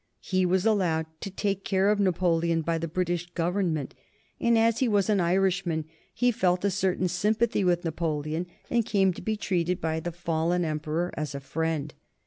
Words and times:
He 0.23 0.47
was 0.47 0.65
allowed 0.65 1.05
to 1.21 1.29
take 1.29 1.63
care 1.63 1.91
of 1.91 1.99
Napoleon 1.99 2.63
by 2.63 2.79
the 2.79 2.87
British 2.87 3.27
Government, 3.35 3.93
and, 4.39 4.57
as 4.57 4.79
he 4.79 4.87
was 4.87 5.11
an 5.11 5.19
Irishman, 5.21 5.85
he 6.11 6.31
felt 6.31 6.65
a 6.65 6.71
certain 6.71 7.07
sympathy 7.07 7.63
with 7.63 7.85
Napoleon 7.85 8.47
and 8.67 8.83
came 8.83 9.13
to 9.13 9.21
be 9.21 9.37
treated 9.37 9.79
by 9.79 9.99
the 9.99 10.11
fallen 10.11 10.65
Emperor 10.65 11.11
as 11.15 11.35
a 11.35 11.39
friend. 11.39 11.93